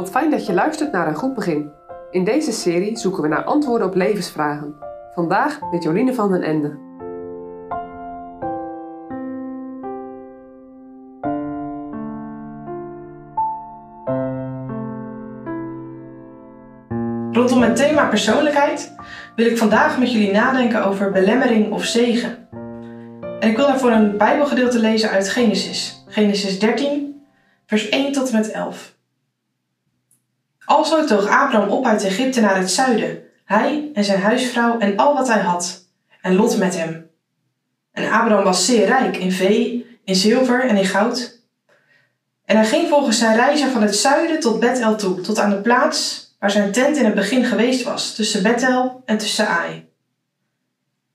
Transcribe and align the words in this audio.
Wat 0.00 0.10
fijn 0.10 0.30
dat 0.30 0.46
je 0.46 0.52
luistert 0.52 0.92
naar 0.92 1.08
een 1.08 1.14
goed 1.14 1.34
begin. 1.34 1.72
In 2.10 2.24
deze 2.24 2.52
serie 2.52 2.96
zoeken 2.96 3.22
we 3.22 3.28
naar 3.28 3.44
antwoorden 3.44 3.86
op 3.86 3.94
levensvragen. 3.94 4.74
Vandaag 5.14 5.60
met 5.70 5.82
Joline 5.82 6.14
van 6.14 6.32
den 6.32 6.42
Ende. 6.42 6.68
Rondom 17.32 17.62
het 17.62 17.76
thema 17.76 18.08
persoonlijkheid 18.08 18.94
wil 19.36 19.46
ik 19.46 19.58
vandaag 19.58 19.98
met 19.98 20.12
jullie 20.12 20.32
nadenken 20.32 20.84
over 20.84 21.10
belemmering 21.10 21.72
of 21.72 21.84
zegen. 21.84 22.48
En 23.40 23.48
ik 23.48 23.56
wil 23.56 23.66
daarvoor 23.66 23.90
een 23.90 24.16
Bijbelgedeelte 24.16 24.78
lezen 24.78 25.10
uit 25.10 25.28
Genesis. 25.28 26.04
Genesis 26.06 26.58
13, 26.58 27.22
vers 27.66 27.88
1 27.88 28.12
tot 28.12 28.30
en 28.30 28.36
met 28.36 28.50
11. 28.50 28.98
Alzo 30.70 31.04
toog 31.04 31.28
Abraham 31.28 31.68
op 31.68 31.86
uit 31.86 32.04
Egypte 32.04 32.40
naar 32.40 32.56
het 32.56 32.70
zuiden, 32.70 33.22
hij 33.44 33.90
en 33.94 34.04
zijn 34.04 34.20
huisvrouw 34.20 34.78
en 34.78 34.96
al 34.96 35.14
wat 35.14 35.28
hij 35.28 35.40
had, 35.40 35.84
en 36.20 36.34
Lot 36.34 36.58
met 36.58 36.76
hem. 36.76 37.10
En 37.92 38.10
Abraham 38.10 38.44
was 38.44 38.66
zeer 38.66 38.86
rijk 38.86 39.16
in 39.16 39.32
vee, 39.32 39.86
in 40.04 40.14
zilver 40.14 40.64
en 40.64 40.76
in 40.76 40.84
goud. 40.84 41.40
En 42.44 42.56
hij 42.56 42.66
ging 42.66 42.88
volgens 42.88 43.18
zijn 43.18 43.36
reizen 43.36 43.70
van 43.70 43.82
het 43.82 43.96
zuiden 43.96 44.40
tot 44.40 44.60
Bethel 44.60 44.96
toe, 44.96 45.20
tot 45.20 45.38
aan 45.38 45.50
de 45.50 45.60
plaats 45.60 46.28
waar 46.38 46.50
zijn 46.50 46.72
tent 46.72 46.96
in 46.96 47.04
het 47.04 47.14
begin 47.14 47.44
geweest 47.44 47.82
was, 47.82 48.14
tussen 48.14 48.42
Bethel 48.42 49.02
en 49.04 49.18
tussen 49.18 49.48
Ai. 49.48 49.88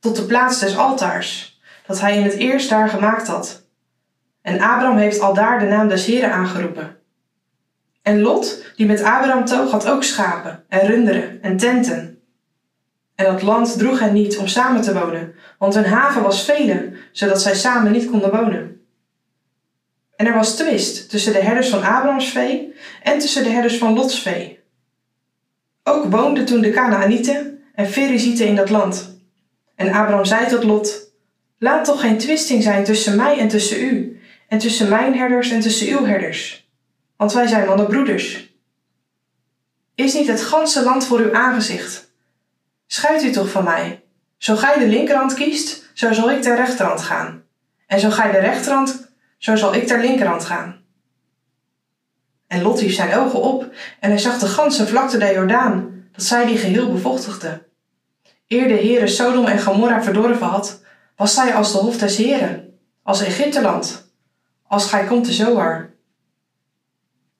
Tot 0.00 0.16
de 0.16 0.24
plaats 0.24 0.58
des 0.58 0.76
altaars, 0.76 1.60
dat 1.86 2.00
hij 2.00 2.16
in 2.16 2.24
het 2.24 2.34
eerst 2.34 2.70
daar 2.70 2.88
gemaakt 2.88 3.26
had. 3.26 3.66
En 4.42 4.60
Abraham 4.60 4.96
heeft 4.96 5.20
al 5.20 5.34
daar 5.34 5.58
de 5.58 5.66
naam 5.66 5.88
des 5.88 6.06
Heren 6.06 6.32
aangeroepen. 6.32 6.96
En 8.04 8.20
Lot, 8.20 8.64
die 8.76 8.86
met 8.86 9.02
Abraham 9.02 9.44
toog, 9.44 9.70
had 9.70 9.88
ook 9.88 10.02
schapen 10.02 10.64
en 10.68 10.86
runderen 10.86 11.42
en 11.42 11.56
tenten. 11.56 12.22
En 13.14 13.24
dat 13.24 13.42
land 13.42 13.78
droeg 13.78 13.98
hen 13.98 14.12
niet 14.12 14.36
om 14.36 14.46
samen 14.46 14.82
te 14.82 14.94
wonen, 14.94 15.34
want 15.58 15.74
hun 15.74 15.84
haven 15.84 16.22
was 16.22 16.44
vele, 16.44 16.92
zodat 17.12 17.42
zij 17.42 17.54
samen 17.54 17.92
niet 17.92 18.10
konden 18.10 18.30
wonen. 18.30 18.80
En 20.16 20.26
er 20.26 20.34
was 20.34 20.56
twist 20.56 21.10
tussen 21.10 21.32
de 21.32 21.42
herders 21.42 21.68
van 21.68 21.82
Abrahams 21.82 22.28
vee 22.28 22.74
en 23.02 23.18
tussen 23.18 23.42
de 23.42 23.50
herders 23.50 23.78
van 23.78 23.94
Lots 23.94 24.22
vee. 24.22 24.60
Ook 25.84 26.04
woonden 26.04 26.44
toen 26.44 26.60
de 26.60 26.70
Canaanieten 26.70 27.62
en 27.74 27.86
Ferizieten 27.86 28.46
in 28.46 28.56
dat 28.56 28.70
land. 28.70 29.18
En 29.76 29.92
Abraham 29.92 30.24
zei 30.24 30.46
tot 30.46 30.64
Lot: 30.64 31.12
Laat 31.58 31.84
toch 31.84 32.00
geen 32.00 32.18
twisting 32.18 32.62
zijn 32.62 32.84
tussen 32.84 33.16
mij 33.16 33.38
en 33.38 33.48
tussen 33.48 33.80
u, 33.80 34.20
en 34.48 34.58
tussen 34.58 34.88
mijn 34.88 35.16
herders 35.16 35.50
en 35.50 35.60
tussen 35.60 35.98
uw 35.98 36.04
herders, 36.04 36.63
want 37.16 37.32
wij 37.32 37.46
zijn 37.46 37.66
mannen 37.66 37.86
broeders. 37.86 38.52
Is 39.94 40.14
niet 40.14 40.26
het 40.26 40.42
ganse 40.42 40.82
land 40.82 41.06
voor 41.06 41.18
uw 41.18 41.34
aangezicht? 41.34 42.12
Scheid 42.86 43.22
u 43.22 43.30
toch 43.30 43.50
van 43.50 43.64
mij. 43.64 44.02
Zo 44.38 44.56
gij 44.56 44.78
de 44.78 44.86
linkerhand 44.86 45.34
kiest, 45.34 45.90
zo 45.94 46.12
zal 46.12 46.30
ik 46.30 46.42
ter 46.42 46.56
rechterhand 46.56 47.00
gaan. 47.00 47.42
En 47.86 48.00
zo 48.00 48.10
gij 48.10 48.30
de 48.30 48.38
rechterhand, 48.38 49.08
zo 49.38 49.56
zal 49.56 49.74
ik 49.74 49.86
ter 49.86 50.00
linkerhand 50.00 50.44
gaan. 50.44 50.82
En 52.46 52.62
Lot 52.62 52.80
hief 52.80 52.94
zijn 52.94 53.14
ogen 53.14 53.42
op 53.42 53.74
en 54.00 54.10
hij 54.10 54.18
zag 54.18 54.38
de 54.38 54.46
ganse 54.46 54.86
vlakte 54.86 55.18
der 55.18 55.34
Jordaan, 55.34 56.08
dat 56.12 56.24
zij 56.24 56.46
die 56.46 56.58
geheel 56.58 56.92
bevochtigde. 56.92 57.66
Eer 58.48 58.68
de 58.68 58.74
Heere 58.74 59.06
Sodom 59.06 59.46
en 59.46 59.60
Gomorra 59.60 60.02
verdorven 60.02 60.46
had, 60.46 60.82
was 61.16 61.34
zij 61.34 61.54
als 61.54 61.72
de 61.72 61.78
hof 61.78 61.96
des 61.96 62.16
Heren, 62.16 62.78
als 63.02 63.22
Egypteland, 63.22 64.12
als 64.66 64.86
gij 64.86 65.04
komt 65.04 65.26
de 65.26 65.32
Zoar. 65.32 65.93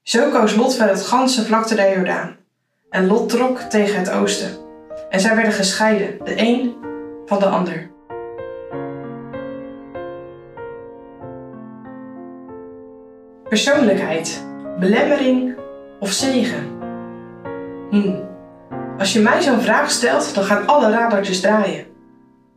Zo 0.05 0.31
koos 0.31 0.55
Lot 0.55 0.75
ver 0.75 0.89
het 0.89 1.03
ganse 1.03 1.45
vlakte 1.45 1.75
der 1.75 1.97
Jordaan. 1.97 2.37
En 2.91 3.07
Lot 3.07 3.29
trok 3.29 3.59
tegen 3.59 3.99
het 3.99 4.11
oosten. 4.11 4.51
En 5.11 5.21
zij 5.21 5.35
werden 5.35 5.53
gescheiden, 5.53 6.25
de 6.25 6.35
een 6.37 6.77
van 7.27 7.39
de 7.39 7.47
ander. 7.47 7.91
Persoonlijkheid, 13.49 14.47
belemmering 14.79 15.57
of 16.01 16.11
zegen? 16.11 16.79
Hm. 17.91 18.23
Als 18.99 19.13
je 19.13 19.21
mij 19.21 19.43
zo'n 19.43 19.61
vraag 19.61 19.91
stelt, 19.91 20.35
dan 20.35 20.45
gaan 20.45 20.67
alle 20.67 20.91
radertjes 20.91 21.41
draaien. 21.41 21.87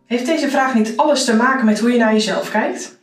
Heeft 0.06 0.26
deze 0.26 0.50
vraag 0.50 0.74
niet 0.74 0.98
alles 0.98 1.26
te 1.26 1.36
maken 1.36 1.66
met 1.66 1.80
hoe 1.80 1.92
je 1.92 1.98
naar 1.98 2.14
jezelf 2.14 2.52
kijkt? 2.52 3.02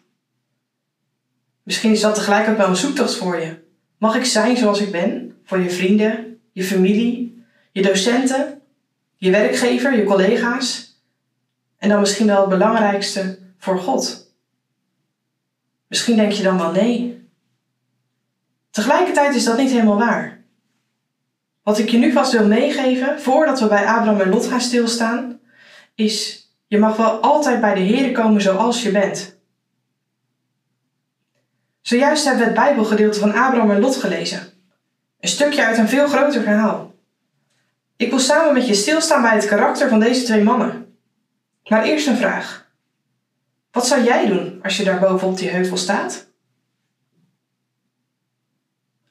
Misschien 1.63 1.93
is 1.93 2.01
dat 2.01 2.15
tegelijk 2.15 2.49
ook 2.49 2.57
wel 2.57 2.69
een 2.69 2.77
zoektocht 2.77 3.17
voor 3.17 3.41
je. 3.41 3.64
Mag 4.05 4.17
ik 4.17 4.25
zijn 4.25 4.57
zoals 4.57 4.81
ik 4.81 4.93
ben? 4.93 5.37
Voor 5.45 5.59
je 5.59 5.71
vrienden, 5.71 6.41
je 6.53 6.65
familie, 6.65 7.45
je 7.73 7.83
docenten, 7.83 8.61
je 9.17 9.31
werkgever, 9.31 9.97
je 9.97 10.05
collega's. 10.05 10.99
En 11.79 11.89
dan 11.89 12.01
misschien 12.01 12.27
wel 12.27 12.41
het 12.41 12.49
belangrijkste 12.49 13.39
voor 13.59 13.79
God. 13.79 14.33
Misschien 15.89 16.17
denk 16.17 16.33
je 16.33 16.43
dan 16.43 16.59
wel 16.59 16.73
nee. 16.73 17.29
Tegelijkertijd 18.71 19.35
is 19.35 19.45
dat 19.45 19.59
niet 19.59 19.71
helemaal 19.71 19.99
waar. 19.99 20.45
Wat 21.63 21.79
ik 21.79 21.89
je 21.89 21.99
nu 21.99 22.13
vast 22.13 22.33
wil 22.33 22.47
meegeven, 22.47 23.21
voordat 23.21 23.61
we 23.61 23.69
bij 23.69 23.87
Abraham 23.87 24.21
en 24.21 24.29
Lot 24.29 24.47
gaan 24.47 24.61
stilstaan, 24.61 25.41
is: 25.95 26.49
je 26.67 26.79
mag 26.79 26.97
wel 26.97 27.11
altijd 27.11 27.61
bij 27.61 27.75
de 27.75 27.81
Heer 27.81 28.13
komen 28.13 28.43
zoals 28.43 28.83
je 28.83 28.91
bent. 28.91 29.39
Zojuist 31.85 32.25
hebben 32.25 32.43
we 32.43 32.51
het 32.51 32.61
Bijbelgedeelte 32.61 33.19
van 33.19 33.35
Abraham 33.35 33.71
en 33.71 33.81
Lot 33.81 33.97
gelezen. 33.97 34.41
Een 35.21 35.29
stukje 35.29 35.65
uit 35.65 35.79
een 35.79 35.89
veel 35.89 36.07
groter 36.07 36.43
verhaal. 36.43 36.95
Ik 37.97 38.11
wil 38.11 38.19
samen 38.19 38.55
met 38.55 38.67
je 38.67 38.75
stilstaan 38.75 39.23
bij 39.23 39.35
het 39.35 39.47
karakter 39.47 39.89
van 39.89 40.01
deze 40.01 40.25
twee 40.25 40.43
mannen. 40.43 40.97
Maar 41.69 41.85
eerst 41.85 42.07
een 42.07 42.17
vraag. 42.17 42.71
Wat 43.71 43.87
zou 43.87 44.03
jij 44.03 44.27
doen 44.27 44.59
als 44.63 44.77
je 44.77 44.85
daar 44.85 45.01
boven 45.01 45.29
op 45.29 45.39
die 45.39 45.49
heuvel 45.49 45.77
staat? 45.77 46.27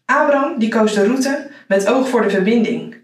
Abraham 0.06 0.60
die 0.60 0.70
koos 0.70 0.94
de 0.94 1.06
route 1.06 1.52
met 1.68 1.88
oog 1.88 2.10
voor 2.10 2.22
de 2.22 2.30
verbinding. 2.30 2.96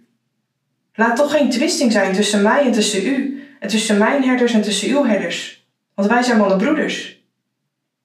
Laat 0.94 1.16
toch 1.16 1.32
geen 1.32 1.50
twisting 1.50 1.92
zijn 1.92 2.14
tussen 2.14 2.42
mij 2.42 2.66
en 2.66 2.72
tussen 2.72 3.06
u, 3.06 3.44
en 3.60 3.68
tussen 3.68 3.98
mijn 3.98 4.24
herders 4.24 4.54
en 4.54 4.62
tussen 4.62 4.90
uw 4.90 5.06
herders, 5.06 5.68
want 5.94 6.10
wij 6.10 6.24
zijn 6.24 6.38
mannen 6.38 6.58
broeders. 6.58 7.19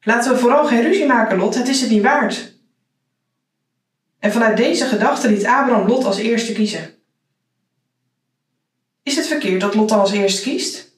Laten 0.05 0.33
we 0.33 0.39
vooral 0.39 0.67
geen 0.67 0.83
ruzie 0.83 1.07
maken, 1.07 1.39
Lot, 1.39 1.55
het 1.55 1.69
is 1.69 1.81
het 1.81 1.91
niet 1.91 2.03
waard. 2.03 2.55
En 4.19 4.33
vanuit 4.33 4.57
deze 4.57 4.85
gedachte 4.85 5.29
liet 5.29 5.45
Abraham 5.45 5.87
Lot 5.87 6.05
als 6.05 6.19
eerste 6.19 6.53
kiezen. 6.53 6.95
Is 9.03 9.17
het 9.17 9.27
verkeerd 9.27 9.61
dat 9.61 9.75
Lot 9.75 9.89
dan 9.89 10.01
als 10.01 10.13
eerste 10.13 10.43
kiest? 10.43 10.93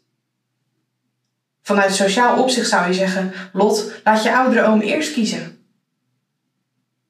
Vanuit 1.63 1.95
sociaal 1.95 2.43
opzicht 2.43 2.69
zou 2.69 2.87
je 2.87 2.95
zeggen: 2.95 3.33
Lot, 3.53 3.93
laat 4.05 4.23
je 4.23 4.37
oudere 4.37 4.67
oom 4.67 4.81
eerst 4.81 5.13
kiezen. 5.13 5.67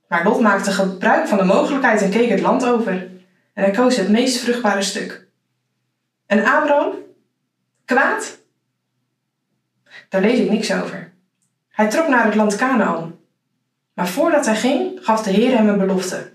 Maar 0.08 0.24
Lot 0.24 0.40
maakte 0.40 0.70
gebruik 0.70 1.28
van 1.28 1.38
de 1.38 1.44
mogelijkheid 1.44 2.02
en 2.02 2.10
keek 2.10 2.28
het 2.28 2.40
land 2.40 2.66
over. 2.66 2.92
En 3.52 3.62
hij 3.62 3.70
koos 3.70 3.96
het 3.96 4.08
meest 4.08 4.38
vruchtbare 4.38 4.82
stuk. 4.82 5.28
En 6.26 6.44
Abraham? 6.44 6.94
Kwaad? 7.84 8.38
Daar 10.08 10.20
lees 10.20 10.38
ik 10.38 10.50
niks 10.50 10.72
over. 10.72 11.15
Hij 11.76 11.88
trok 11.88 12.08
naar 12.08 12.24
het 12.24 12.34
land 12.34 12.56
Canaan. 12.56 13.18
Maar 13.94 14.08
voordat 14.08 14.46
hij 14.46 14.56
ging, 14.56 14.98
gaf 15.02 15.22
de 15.22 15.30
Heer 15.30 15.56
hem 15.56 15.68
een 15.68 15.78
belofte. 15.78 16.32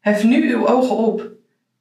Hef 0.00 0.24
nu 0.24 0.54
uw 0.54 0.66
ogen 0.66 0.96
op 0.96 1.28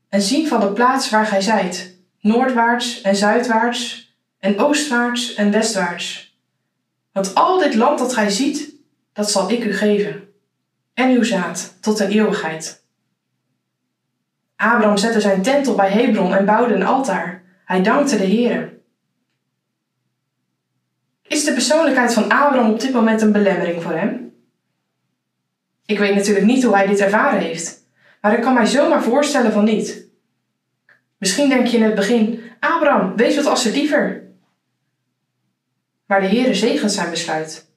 en 0.10 0.22
zie 0.22 0.48
van 0.48 0.60
de 0.60 0.72
plaats 0.72 1.10
waar 1.10 1.26
gij 1.26 1.42
zijt, 1.42 1.98
noordwaarts 2.20 3.02
en 3.02 3.16
zuidwaarts 3.16 4.14
en 4.40 4.60
oostwaarts 4.60 5.34
en 5.34 5.52
westwaarts. 5.52 6.38
Want 7.12 7.36
al 7.36 7.60
dit 7.60 7.76
land 7.76 8.00
dat 8.00 8.14
gij 8.14 8.30
ziet, 8.30 8.76
dat 9.14 9.32
zal 9.32 9.52
ik 9.52 9.64
u 9.64 9.74
geven 9.74 10.30
en 10.94 11.10
uw 11.10 11.24
zaad 11.24 11.78
tot 11.82 11.98
de 11.98 12.08
eeuwigheid. 12.08 12.84
Abraham 14.56 14.98
zette 14.98 15.22
zijn 15.22 15.42
tent 15.42 15.68
op 15.68 15.78
bij 15.78 15.92
Hebron 15.92 16.34
en 16.34 16.46
bouwde 16.46 16.74
een 16.74 16.86
altaar. 16.86 17.44
Hij 17.66 17.84
dankte 17.84 18.18
de 18.18 18.24
Heer. 18.24 18.74
Is 21.28 21.44
de 21.44 21.54
persoonlijkheid 21.54 22.14
van 22.14 22.24
Abraham 22.24 22.72
op 22.72 22.80
dit 22.80 22.94
moment 22.94 23.22
een 23.22 23.32
belemmering 23.32 23.84
voor 23.84 23.92
hem? 23.92 24.34
Ik 25.86 26.00
weet 26.00 26.16
natuurlijk 26.16 26.46
niet 26.46 26.64
hoe 26.64 26.76
hij 26.76 26.88
dit 26.88 27.00
ervaren 27.00 27.40
heeft, 27.40 27.88
maar 28.22 28.34
ik 28.34 28.42
kan 28.42 28.54
mij 28.54 28.66
zomaar 28.66 29.04
voorstellen 29.04 29.52
van 29.52 29.64
niet. 29.64 30.08
Misschien 31.18 31.50
denk 31.50 31.68
je 31.68 31.78
in 31.78 31.84
het 31.84 31.96
begin: 31.96 32.44
Abraham, 32.60 33.16
wees 33.16 33.36
wat 33.36 33.46
assertiever. 33.46 34.24
Maar 36.06 36.22
de 36.22 36.28
Heere 36.28 36.54
zegent 36.54 36.92
zijn 36.92 37.10
besluit. 37.10 37.70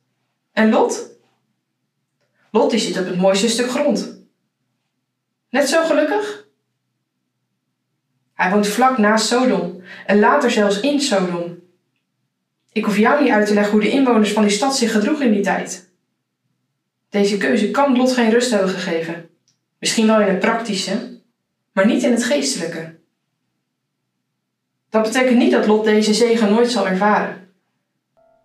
En 0.53 0.71
Lot? 0.71 1.17
Lot 2.51 2.71
die 2.71 2.81
zit 2.81 2.99
op 2.99 3.06
het 3.06 3.17
mooiste 3.17 3.49
stuk 3.49 3.71
grond. 3.71 4.23
Net 5.51 5.69
zo 5.69 5.85
gelukkig? 5.85 6.47
Hij 8.35 8.51
woont 8.51 8.67
vlak 8.67 8.99
naast 8.99 9.27
Sodom 9.27 9.83
en 10.06 10.19
later 10.19 10.51
zelfs 10.51 10.81
in 10.81 11.01
Sodom. 11.01 11.57
Ik 12.79 12.85
hoef 12.85 12.99
jou 12.99 13.23
niet 13.23 13.33
uit 13.33 13.47
te 13.47 13.55
leggen 13.55 13.73
hoe 13.73 13.81
de 13.81 13.91
inwoners 13.91 14.33
van 14.33 14.43
die 14.43 14.51
stad 14.51 14.77
zich 14.77 14.93
gedroegen 14.93 15.27
in 15.27 15.33
die 15.33 15.43
tijd. 15.43 15.91
Deze 17.09 17.37
keuze 17.37 17.71
kan 17.71 17.97
Lot 17.97 18.13
geen 18.13 18.31
rust 18.31 18.51
hebben 18.51 18.69
gegeven. 18.69 19.29
Misschien 19.79 20.07
wel 20.07 20.21
in 20.21 20.29
het 20.29 20.39
praktische, 20.39 21.21
maar 21.73 21.87
niet 21.87 22.03
in 22.03 22.11
het 22.11 22.25
geestelijke. 22.25 22.95
Dat 24.91 25.03
betekent 25.03 25.39
niet 25.39 25.51
dat 25.51 25.67
Lot 25.67 25.85
deze 25.85 26.15
zegen 26.15 26.51
nooit 26.51 26.71
zal 26.71 26.89
ervaren. 26.89 27.49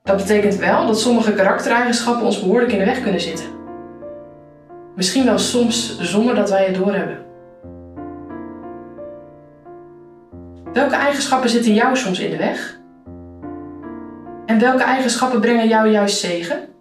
Dat 0.04 0.18
betekent 0.18 0.56
wel 0.56 0.88
dat 0.88 1.00
sommige 1.00 1.34
karaktereigenschappen 1.34 2.26
ons 2.26 2.40
behoorlijk 2.40 2.72
in 2.72 2.80
de 2.80 2.86
weg 2.86 3.02
kunnen 3.02 3.22
zitten. 3.22 3.46
Misschien 4.96 5.26
wel 5.26 5.40
soms 5.40 6.00
zonder 6.00 6.36
dat 6.36 6.50
wij 6.50 6.66
het 6.66 6.76
doorhebben. 6.76 7.26
Welke 10.74 10.96
eigenschappen 10.96 11.50
zitten 11.50 11.74
jou 11.74 11.96
soms 11.96 12.20
in 12.20 12.32
de 12.32 12.38
weg? 12.38 12.82
En 14.46 14.60
welke 14.60 14.84
eigenschappen 14.84 15.40
brengen 15.40 15.68
jou 15.68 15.90
juist 15.90 16.20
zegen? 16.20 16.73